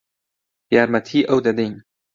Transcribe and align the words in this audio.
یارمەتیی 0.75 1.27
ئەو 1.29 1.39
دەدەین. 1.45 1.73